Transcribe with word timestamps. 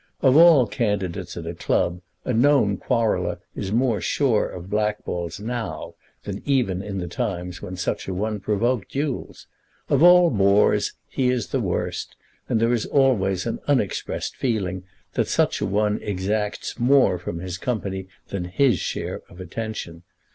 Of 0.23 0.35
all 0.35 0.65
candidates 0.65 1.37
at 1.37 1.45
a 1.45 1.53
club 1.53 2.01
a 2.25 2.33
known 2.33 2.77
quarreller 2.77 3.37
is 3.55 3.71
more 3.71 4.01
sure 4.01 4.49
of 4.49 4.67
blackballs 4.67 5.39
now 5.39 5.93
than 6.23 6.41
even 6.43 6.81
in 6.81 6.97
the 6.97 7.07
times 7.07 7.61
when 7.61 7.75
such 7.75 8.07
a 8.07 8.13
one 8.15 8.39
provoked 8.39 8.91
duels. 8.93 9.45
Of 9.89 10.01
all 10.01 10.31
bores 10.31 10.93
he 11.07 11.29
is 11.29 11.49
the 11.49 11.59
worst; 11.61 12.15
and 12.49 12.59
there 12.59 12.73
is 12.73 12.87
always 12.87 13.45
an 13.45 13.59
unexpressed 13.67 14.35
feeling 14.35 14.85
that 15.13 15.27
such 15.27 15.61
a 15.61 15.67
one 15.67 15.99
exacts 16.01 16.79
more 16.79 17.19
from 17.19 17.37
his 17.37 17.59
company 17.59 18.07
than 18.29 18.45
his 18.45 18.79
share 18.79 19.21
of 19.29 19.39
attention. 19.39 20.01